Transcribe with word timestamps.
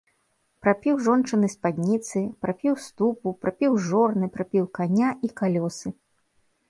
Прапіў 0.67 0.95
жончыны 1.07 1.49
спадніцы, 1.55 2.23
прапіў 2.45 2.73
ступу, 2.87 3.35
прапіў 3.47 3.77
жорны, 3.89 4.25
прапіў 4.39 4.65
каня 4.79 5.09
і 5.29 5.35
калёсы. 5.43 5.87